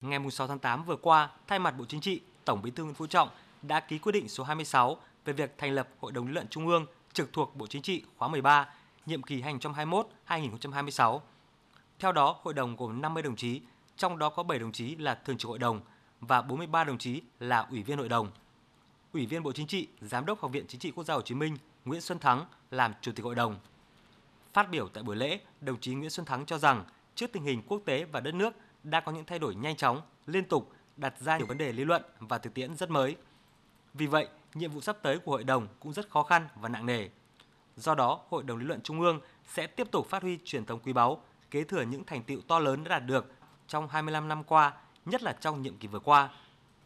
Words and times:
Ngày 0.00 0.20
6 0.30 0.46
tháng 0.46 0.58
8 0.58 0.84
vừa 0.84 0.96
qua, 0.96 1.30
thay 1.46 1.58
mặt 1.58 1.74
Bộ 1.78 1.84
Chính 1.88 2.00
trị, 2.00 2.20
Tổng 2.44 2.62
Bí 2.62 2.70
thư 2.70 2.84
Nguyễn 2.84 2.94
Phú 2.94 3.06
Trọng 3.06 3.28
đã 3.62 3.80
ký 3.80 3.98
quyết 3.98 4.12
định 4.12 4.28
số 4.28 4.44
26 4.44 4.96
về 5.24 5.32
việc 5.32 5.54
thành 5.58 5.72
lập 5.72 5.88
Hội 6.00 6.12
đồng 6.12 6.26
lý 6.26 6.32
luận 6.32 6.46
Trung 6.50 6.68
ương 6.68 6.86
trực 7.12 7.32
thuộc 7.32 7.56
Bộ 7.56 7.66
Chính 7.66 7.82
trị 7.82 8.04
khóa 8.16 8.28
13, 8.28 8.68
nhiệm 9.06 9.22
kỳ 9.22 9.42
2021-2026. 9.42 11.20
Theo 11.98 12.12
đó, 12.12 12.36
hội 12.42 12.54
đồng 12.54 12.76
gồm 12.76 13.02
50 13.02 13.22
đồng 13.22 13.36
chí, 13.36 13.60
trong 13.96 14.18
đó 14.18 14.30
có 14.30 14.42
7 14.42 14.58
đồng 14.58 14.72
chí 14.72 14.96
là 14.96 15.14
thường 15.14 15.38
trực 15.38 15.48
hội 15.48 15.58
đồng 15.58 15.80
và 16.20 16.42
43 16.42 16.84
đồng 16.84 16.98
chí 16.98 17.22
là 17.40 17.66
ủy 17.70 17.82
viên 17.82 17.98
hội 17.98 18.08
đồng. 18.08 18.30
Ủy 19.12 19.26
viên 19.26 19.42
Bộ 19.42 19.52
Chính 19.52 19.66
trị, 19.66 19.88
Giám 20.00 20.26
đốc 20.26 20.40
Học 20.40 20.52
viện 20.52 20.64
Chính 20.68 20.80
trị 20.80 20.90
Quốc 20.90 21.04
gia 21.04 21.14
Hồ 21.14 21.22
Chí 21.22 21.34
Minh 21.34 21.56
Nguyễn 21.84 22.00
Xuân 22.00 22.18
Thắng 22.18 22.44
làm 22.70 22.92
chủ 23.00 23.12
tịch 23.12 23.24
hội 23.24 23.34
đồng. 23.34 23.56
Phát 24.52 24.70
biểu 24.70 24.88
tại 24.88 25.02
buổi 25.02 25.16
lễ, 25.16 25.40
đồng 25.60 25.80
chí 25.80 25.94
Nguyễn 25.94 26.10
Xuân 26.10 26.26
Thắng 26.26 26.46
cho 26.46 26.58
rằng 26.58 26.84
trước 27.14 27.32
tình 27.32 27.42
hình 27.42 27.62
quốc 27.68 27.82
tế 27.84 28.04
và 28.04 28.20
đất 28.20 28.34
nước 28.34 28.54
đã 28.84 29.00
có 29.00 29.12
những 29.12 29.24
thay 29.24 29.38
đổi 29.38 29.54
nhanh 29.54 29.76
chóng, 29.76 30.02
liên 30.26 30.44
tục, 30.44 30.72
đặt 30.96 31.14
ra 31.20 31.38
nhiều 31.38 31.46
vấn 31.46 31.58
đề 31.58 31.72
lý 31.72 31.84
luận 31.84 32.02
và 32.18 32.38
thực 32.38 32.54
tiễn 32.54 32.76
rất 32.76 32.90
mới. 32.90 33.16
Vì 33.94 34.06
vậy, 34.06 34.28
nhiệm 34.54 34.70
vụ 34.70 34.80
sắp 34.80 34.96
tới 35.02 35.18
của 35.18 35.32
hội 35.32 35.44
đồng 35.44 35.68
cũng 35.80 35.92
rất 35.92 36.10
khó 36.10 36.22
khăn 36.22 36.48
và 36.56 36.68
nặng 36.68 36.86
nề. 36.86 37.08
Do 37.76 37.94
đó, 37.94 38.20
Hội 38.28 38.42
đồng 38.42 38.58
lý 38.58 38.64
luận 38.64 38.80
Trung 38.80 39.00
ương 39.00 39.20
sẽ 39.46 39.66
tiếp 39.66 39.90
tục 39.90 40.06
phát 40.06 40.22
huy 40.22 40.38
truyền 40.44 40.64
thống 40.64 40.80
quý 40.84 40.92
báu, 40.92 41.22
kế 41.50 41.64
thừa 41.64 41.82
những 41.82 42.04
thành 42.04 42.22
tựu 42.22 42.40
to 42.48 42.58
lớn 42.58 42.84
đã 42.84 42.88
đạt 42.88 43.06
được 43.06 43.32
trong 43.68 43.88
25 43.88 44.28
năm 44.28 44.44
qua, 44.44 44.72
nhất 45.06 45.22
là 45.22 45.32
trong 45.32 45.62
nhiệm 45.62 45.76
kỳ 45.76 45.88
vừa 45.88 45.98
qua. 45.98 46.30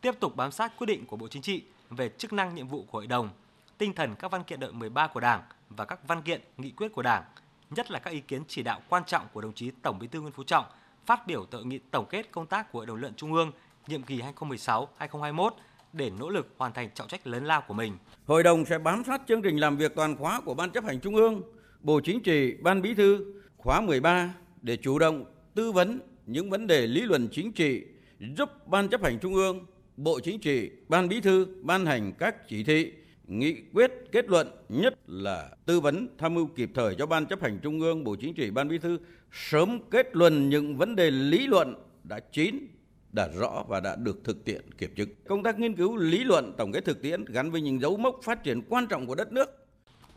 Tiếp 0.00 0.14
tục 0.20 0.36
bám 0.36 0.52
sát 0.52 0.72
quyết 0.78 0.86
định 0.86 1.06
của 1.06 1.16
Bộ 1.16 1.28
Chính 1.28 1.42
trị 1.42 1.64
về 1.90 2.08
chức 2.08 2.32
năng 2.32 2.54
nhiệm 2.54 2.68
vụ 2.68 2.84
của 2.90 2.98
hội 2.98 3.06
đồng, 3.06 3.30
tinh 3.78 3.92
thần 3.92 4.14
các 4.14 4.30
văn 4.30 4.44
kiện 4.44 4.60
đợi 4.60 4.72
13 4.72 5.06
của 5.06 5.20
Đảng 5.20 5.42
và 5.68 5.84
các 5.84 6.08
văn 6.08 6.22
kiện, 6.22 6.40
nghị 6.56 6.70
quyết 6.70 6.92
của 6.92 7.02
Đảng, 7.02 7.24
nhất 7.70 7.90
là 7.90 7.98
các 7.98 8.10
ý 8.10 8.20
kiến 8.20 8.42
chỉ 8.48 8.62
đạo 8.62 8.80
quan 8.88 9.04
trọng 9.04 9.26
của 9.32 9.40
đồng 9.40 9.52
chí 9.52 9.70
Tổng 9.70 9.98
Bí 9.98 10.06
thư 10.06 10.20
Nguyễn 10.20 10.32
Phú 10.32 10.44
Trọng 10.44 10.64
phát 11.06 11.26
biểu 11.26 11.46
tại 11.50 11.64
nghị 11.64 11.78
tổng 11.90 12.06
kết 12.10 12.32
công 12.32 12.46
tác 12.46 12.72
của 12.72 12.78
Hội 12.78 12.86
đồng 12.86 12.96
luận 12.96 13.14
Trung 13.16 13.32
ương 13.32 13.52
nhiệm 13.88 14.02
kỳ 14.02 14.20
2016-2021 14.38 15.50
để 15.92 16.10
nỗ 16.18 16.28
lực 16.28 16.54
hoàn 16.56 16.72
thành 16.72 16.88
trọng 16.94 17.08
trách 17.08 17.26
lớn 17.26 17.44
lao 17.44 17.62
của 17.68 17.74
mình. 17.74 17.92
Hội 18.26 18.42
đồng 18.42 18.64
sẽ 18.64 18.78
bám 18.78 19.04
sát 19.04 19.22
chương 19.28 19.42
trình 19.42 19.56
làm 19.56 19.76
việc 19.76 19.94
toàn 19.94 20.16
khóa 20.16 20.40
của 20.40 20.54
Ban 20.54 20.70
chấp 20.70 20.84
hành 20.84 21.00
Trung 21.00 21.16
ương, 21.16 21.42
Bộ 21.80 22.00
Chính 22.00 22.20
trị, 22.20 22.54
Ban 22.62 22.82
Bí 22.82 22.94
thư 22.94 23.34
khóa 23.56 23.80
13 23.80 24.34
để 24.62 24.76
chủ 24.76 24.98
động 24.98 25.24
tư 25.54 25.72
vấn 25.72 26.00
những 26.26 26.50
vấn 26.50 26.66
đề 26.66 26.86
lý 26.86 27.00
luận 27.00 27.28
chính 27.32 27.52
trị, 27.52 27.84
giúp 28.36 28.68
Ban 28.68 28.88
chấp 28.88 29.02
hành 29.02 29.18
Trung 29.18 29.34
ương, 29.34 29.66
Bộ 29.96 30.20
Chính 30.20 30.40
trị, 30.40 30.70
Ban 30.88 31.08
Bí 31.08 31.20
thư 31.20 31.46
ban 31.62 31.86
hành 31.86 32.12
các 32.18 32.48
chỉ 32.48 32.64
thị, 32.64 32.92
nghị 33.26 33.62
quyết 33.74 33.92
kết 34.12 34.28
luận 34.28 34.50
nhất 34.68 34.94
là 35.06 35.50
tư 35.66 35.80
vấn 35.80 36.08
tham 36.18 36.34
mưu 36.34 36.46
kịp 36.46 36.70
thời 36.74 36.94
cho 36.94 37.06
Ban 37.06 37.26
chấp 37.26 37.42
hành 37.42 37.58
Trung 37.62 37.80
ương, 37.80 38.04
Bộ 38.04 38.16
Chính 38.20 38.34
trị, 38.34 38.50
Ban 38.50 38.68
Bí 38.68 38.78
thư 38.78 38.98
sớm 39.32 39.80
kết 39.90 40.16
luận 40.16 40.48
những 40.48 40.76
vấn 40.76 40.96
đề 40.96 41.10
lý 41.10 41.46
luận 41.46 41.74
đã 42.04 42.20
chín, 42.32 42.66
đã 43.12 43.28
rõ 43.28 43.64
và 43.68 43.80
đã 43.80 43.96
được 43.96 44.24
thực 44.24 44.44
tiễn 44.44 44.72
kiểm 44.78 44.94
chứng. 44.94 45.08
Công 45.28 45.42
tác 45.42 45.58
nghiên 45.58 45.76
cứu 45.76 45.96
lý 45.96 46.24
luận 46.24 46.52
tổng 46.58 46.72
kết 46.72 46.84
thực 46.84 47.02
tiễn 47.02 47.24
gắn 47.24 47.50
với 47.50 47.60
những 47.60 47.80
dấu 47.80 47.96
mốc 47.96 48.20
phát 48.22 48.44
triển 48.44 48.62
quan 48.68 48.86
trọng 48.86 49.06
của 49.06 49.14
đất 49.14 49.32
nước. 49.32 49.66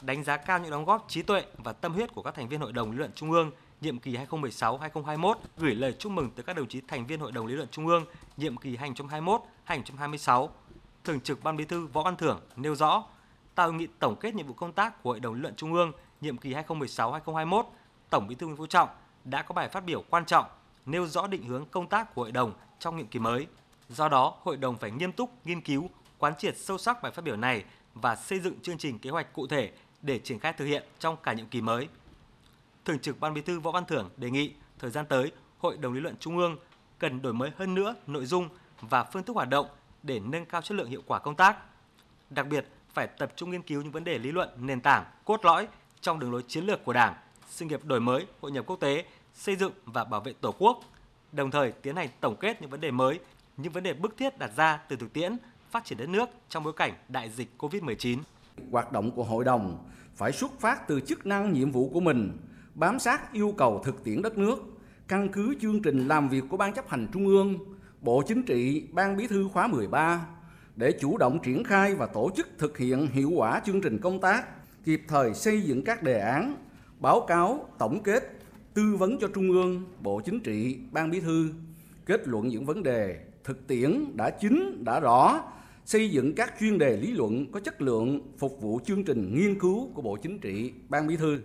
Đánh 0.01 0.23
giá 0.23 0.37
cao 0.37 0.59
những 0.59 0.71
đóng 0.71 0.85
góp 0.85 1.05
trí 1.09 1.21
tuệ 1.21 1.43
và 1.57 1.73
tâm 1.73 1.93
huyết 1.93 2.13
của 2.13 2.21
các 2.21 2.35
thành 2.35 2.47
viên 2.49 2.59
Hội 2.59 2.73
đồng 2.73 2.91
lý 2.91 2.97
luận 2.97 3.11
Trung 3.15 3.31
ương 3.31 3.51
nhiệm 3.81 3.99
kỳ 3.99 4.17
2016-2021 4.29 5.33
gửi 5.57 5.75
lời 5.75 5.93
chúc 5.99 6.11
mừng 6.11 6.29
tới 6.35 6.43
các 6.43 6.55
đồng 6.55 6.67
chí 6.67 6.81
thành 6.87 7.07
viên 7.07 7.19
Hội 7.19 7.31
đồng 7.31 7.47
lý 7.47 7.55
luận 7.55 7.67
Trung 7.71 7.87
ương 7.87 8.05
nhiệm 8.37 8.57
kỳ 8.57 8.77
2021-2026 9.67 10.47
Thường 11.09 11.21
trực 11.21 11.43
Ban 11.43 11.57
Bí 11.57 11.65
thư 11.65 11.87
Võ 11.87 12.03
Văn 12.03 12.15
Thưởng 12.15 12.41
nêu 12.55 12.75
rõ, 12.75 13.03
tại 13.55 13.65
hội 13.65 13.75
nghị 13.75 13.87
tổng 13.99 14.15
kết 14.19 14.35
nhiệm 14.35 14.47
vụ 14.47 14.53
công 14.53 14.73
tác 14.73 15.03
của 15.03 15.09
Hội 15.09 15.19
đồng 15.19 15.41
luận 15.41 15.55
Trung 15.55 15.73
ương 15.73 15.91
nhiệm 16.21 16.37
kỳ 16.37 16.53
2016-2021, 16.53 17.63
Tổng 18.09 18.27
Bí 18.27 18.35
thư 18.35 18.45
Nguyễn 18.45 18.57
Phú 18.57 18.65
Trọng 18.65 18.89
đã 19.23 19.41
có 19.41 19.53
bài 19.53 19.69
phát 19.69 19.85
biểu 19.85 20.03
quan 20.09 20.25
trọng 20.25 20.45
nêu 20.85 21.07
rõ 21.07 21.27
định 21.27 21.43
hướng 21.43 21.65
công 21.65 21.87
tác 21.87 22.15
của 22.15 22.21
hội 22.21 22.31
đồng 22.31 22.53
trong 22.79 22.97
nhiệm 22.97 23.07
kỳ 23.07 23.19
mới. 23.19 23.47
Do 23.89 24.09
đó, 24.09 24.37
hội 24.43 24.57
đồng 24.57 24.77
phải 24.77 24.91
nghiêm 24.91 25.11
túc 25.11 25.45
nghiên 25.45 25.61
cứu, 25.61 25.89
quán 26.17 26.33
triệt 26.37 26.57
sâu 26.57 26.77
sắc 26.77 27.01
bài 27.01 27.11
phát 27.11 27.25
biểu 27.25 27.35
này 27.35 27.63
và 27.93 28.15
xây 28.15 28.39
dựng 28.39 28.59
chương 28.61 28.77
trình 28.77 28.99
kế 28.99 29.09
hoạch 29.09 29.33
cụ 29.33 29.47
thể 29.47 29.71
để 30.01 30.19
triển 30.19 30.39
khai 30.39 30.53
thực 30.53 30.65
hiện 30.65 30.83
trong 30.99 31.17
cả 31.23 31.33
nhiệm 31.33 31.47
kỳ 31.47 31.61
mới. 31.61 31.87
Thường 32.85 32.99
trực 32.99 33.19
Ban 33.19 33.33
Bí 33.33 33.41
thư 33.41 33.59
Võ 33.59 33.71
Văn 33.71 33.85
Thưởng 33.85 34.09
đề 34.17 34.29
nghị 34.29 34.53
thời 34.79 34.91
gian 34.91 35.05
tới, 35.05 35.31
Hội 35.59 35.77
đồng 35.77 35.93
lý 35.93 35.99
luận 35.99 36.15
Trung 36.19 36.37
ương 36.37 36.57
cần 36.99 37.21
đổi 37.21 37.33
mới 37.33 37.51
hơn 37.57 37.75
nữa 37.75 37.95
nội 38.07 38.25
dung 38.25 38.49
và 38.81 39.03
phương 39.03 39.23
thức 39.23 39.35
hoạt 39.35 39.49
động 39.49 39.67
để 40.03 40.19
nâng 40.19 40.45
cao 40.45 40.61
chất 40.61 40.75
lượng 40.75 40.89
hiệu 40.89 41.01
quả 41.07 41.19
công 41.19 41.35
tác. 41.35 41.57
Đặc 42.29 42.47
biệt, 42.47 42.65
phải 42.93 43.07
tập 43.07 43.31
trung 43.35 43.51
nghiên 43.51 43.61
cứu 43.61 43.81
những 43.81 43.91
vấn 43.91 44.03
đề 44.03 44.17
lý 44.17 44.31
luận 44.31 44.49
nền 44.57 44.81
tảng, 44.81 45.05
cốt 45.25 45.45
lõi 45.45 45.67
trong 46.01 46.19
đường 46.19 46.31
lối 46.31 46.43
chiến 46.47 46.65
lược 46.65 46.85
của 46.85 46.93
Đảng, 46.93 47.15
sự 47.49 47.65
nghiệp 47.65 47.85
đổi 47.85 47.99
mới, 47.99 48.25
hội 48.41 48.51
nhập 48.51 48.65
quốc 48.67 48.79
tế, 48.79 49.05
xây 49.33 49.55
dựng 49.55 49.73
và 49.85 50.03
bảo 50.03 50.21
vệ 50.21 50.33
Tổ 50.41 50.55
quốc, 50.57 50.79
đồng 51.31 51.51
thời 51.51 51.71
tiến 51.71 51.95
hành 51.95 52.09
tổng 52.21 52.35
kết 52.39 52.61
những 52.61 52.69
vấn 52.69 52.81
đề 52.81 52.91
mới, 52.91 53.19
những 53.57 53.73
vấn 53.73 53.83
đề 53.83 53.93
bức 53.93 54.17
thiết 54.17 54.39
đặt 54.39 54.51
ra 54.55 54.77
từ 54.77 54.95
thực 54.95 55.13
tiễn 55.13 55.37
phát 55.71 55.85
triển 55.85 55.97
đất 55.97 56.09
nước 56.09 56.29
trong 56.49 56.63
bối 56.63 56.73
cảnh 56.73 56.93
đại 57.07 57.29
dịch 57.29 57.49
COVID-19. 57.57 58.17
Hoạt 58.71 58.91
động 58.91 59.11
của 59.11 59.23
hội 59.23 59.43
đồng 59.43 59.89
phải 60.15 60.31
xuất 60.31 60.59
phát 60.59 60.87
từ 60.87 61.01
chức 61.01 61.25
năng 61.25 61.53
nhiệm 61.53 61.71
vụ 61.71 61.89
của 61.93 61.99
mình, 61.99 62.37
bám 62.75 62.99
sát 62.99 63.33
yêu 63.33 63.53
cầu 63.57 63.81
thực 63.85 64.03
tiễn 64.03 64.21
đất 64.21 64.37
nước, 64.37 64.59
căn 65.07 65.29
cứ 65.29 65.55
chương 65.61 65.81
trình 65.81 66.07
làm 66.07 66.29
việc 66.29 66.43
của 66.49 66.57
Ban 66.57 66.73
chấp 66.73 66.89
hành 66.89 67.07
Trung 67.13 67.27
ương, 67.27 67.57
Bộ 68.01 68.23
Chính 68.27 68.43
trị, 68.43 68.87
Ban 68.91 69.17
Bí 69.17 69.27
thư 69.27 69.47
khóa 69.53 69.67
13 69.67 70.25
để 70.75 70.91
chủ 70.91 71.17
động 71.17 71.39
triển 71.43 71.63
khai 71.63 71.95
và 71.95 72.05
tổ 72.05 72.29
chức 72.35 72.47
thực 72.57 72.77
hiện 72.77 73.07
hiệu 73.07 73.31
quả 73.35 73.61
chương 73.65 73.81
trình 73.81 73.99
công 74.01 74.21
tác, 74.21 74.45
kịp 74.85 75.01
thời 75.07 75.33
xây 75.33 75.61
dựng 75.61 75.83
các 75.83 76.03
đề 76.03 76.19
án, 76.19 76.55
báo 76.99 77.25
cáo, 77.27 77.69
tổng 77.77 78.03
kết, 78.03 78.39
tư 78.73 78.95
vấn 78.99 79.19
cho 79.19 79.27
Trung 79.27 79.51
ương, 79.51 79.85
Bộ 80.01 80.21
Chính 80.25 80.39
trị, 80.39 80.77
Ban 80.91 81.11
Bí 81.11 81.19
thư, 81.19 81.49
kết 82.05 82.27
luận 82.27 82.47
những 82.47 82.65
vấn 82.65 82.83
đề 82.83 83.19
thực 83.43 83.67
tiễn 83.67 84.17
đã 84.17 84.29
chính, 84.29 84.83
đã 84.83 84.99
rõ, 84.99 85.41
xây 85.85 86.09
dựng 86.09 86.35
các 86.35 86.53
chuyên 86.59 86.77
đề 86.77 86.97
lý 86.97 87.11
luận 87.11 87.51
có 87.51 87.59
chất 87.59 87.81
lượng 87.81 88.21
phục 88.37 88.61
vụ 88.61 88.79
chương 88.85 89.03
trình 89.03 89.35
nghiên 89.35 89.59
cứu 89.59 89.89
của 89.93 90.01
Bộ 90.01 90.17
Chính 90.17 90.39
trị, 90.39 90.73
Ban 90.89 91.07
Bí 91.07 91.17
thư. 91.17 91.41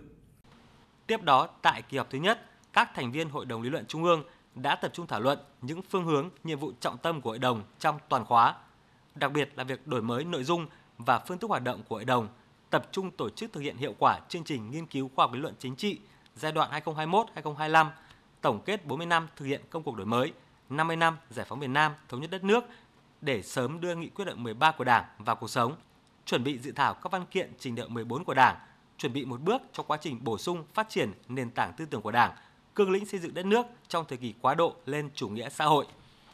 Tiếp 1.07 1.23
đó, 1.23 1.47
tại 1.61 1.81
kỳ 1.89 1.97
họp 1.97 2.09
thứ 2.09 2.17
nhất, 2.17 2.39
các 2.73 2.89
thành 2.95 3.11
viên 3.11 3.29
Hội 3.29 3.45
đồng 3.45 3.61
lý 3.61 3.69
luận 3.69 3.85
Trung 3.87 4.03
ương 4.03 4.23
đã 4.55 4.75
tập 4.75 4.91
trung 4.93 5.07
thảo 5.07 5.19
luận 5.19 5.39
những 5.61 5.81
phương 5.81 6.05
hướng, 6.05 6.29
nhiệm 6.43 6.59
vụ 6.59 6.71
trọng 6.79 6.97
tâm 6.97 7.21
của 7.21 7.29
hội 7.29 7.39
đồng 7.39 7.63
trong 7.79 7.99
toàn 8.09 8.25
khóa, 8.25 8.55
đặc 9.15 9.31
biệt 9.31 9.51
là 9.55 9.63
việc 9.63 9.87
đổi 9.87 10.01
mới 10.01 10.23
nội 10.23 10.43
dung 10.43 10.67
và 10.97 11.19
phương 11.19 11.37
thức 11.37 11.49
hoạt 11.49 11.63
động 11.63 11.83
của 11.87 11.95
hội 11.95 12.05
đồng, 12.05 12.27
tập 12.69 12.87
trung 12.91 13.11
tổ 13.11 13.29
chức 13.29 13.53
thực 13.53 13.61
hiện 13.61 13.77
hiệu 13.77 13.95
quả 13.99 14.19
chương 14.29 14.43
trình 14.43 14.71
nghiên 14.71 14.85
cứu 14.85 15.09
khoa 15.15 15.23
học 15.25 15.33
lý 15.33 15.39
luận 15.39 15.53
chính 15.59 15.75
trị 15.75 15.99
giai 16.35 16.51
đoạn 16.51 16.71
2021-2025, 16.85 17.89
tổng 18.41 18.61
kết 18.65 18.85
40 18.85 19.05
năm 19.07 19.27
thực 19.35 19.45
hiện 19.45 19.61
công 19.69 19.83
cuộc 19.83 19.95
đổi 19.95 20.05
mới, 20.05 20.33
50 20.69 20.95
năm 20.95 21.17
giải 21.29 21.45
phóng 21.49 21.59
miền 21.59 21.73
Nam 21.73 21.91
thống 22.09 22.21
nhất 22.21 22.31
đất 22.31 22.43
nước 22.43 22.63
để 23.21 23.41
sớm 23.41 23.81
đưa 23.81 23.95
nghị 23.95 24.09
quyết 24.09 24.25
đại 24.25 24.35
13 24.35 24.71
của 24.71 24.83
Đảng 24.83 25.05
vào 25.19 25.35
cuộc 25.35 25.49
sống, 25.49 25.75
chuẩn 26.25 26.43
bị 26.43 26.57
dự 26.57 26.71
thảo 26.71 26.93
các 26.93 27.11
văn 27.11 27.25
kiện 27.25 27.53
trình 27.59 27.75
đại 27.75 27.89
14 27.89 28.23
của 28.23 28.33
Đảng, 28.33 28.55
chuẩn 28.97 29.13
bị 29.13 29.25
một 29.25 29.41
bước 29.41 29.61
cho 29.73 29.83
quá 29.83 29.97
trình 30.01 30.19
bổ 30.23 30.37
sung 30.37 30.63
phát 30.73 30.89
triển 30.89 31.11
nền 31.27 31.51
tảng 31.51 31.73
tư 31.77 31.85
tưởng 31.85 32.01
của 32.01 32.11
Đảng 32.11 32.31
cương 32.75 32.91
lĩnh 32.91 33.05
xây 33.05 33.19
dựng 33.19 33.33
đất 33.33 33.45
nước 33.45 33.65
trong 33.87 34.05
thời 34.07 34.17
kỳ 34.17 34.33
quá 34.41 34.55
độ 34.55 34.75
lên 34.85 35.09
chủ 35.15 35.27
nghĩa 35.29 35.49
xã 35.49 35.65
hội. 35.65 35.85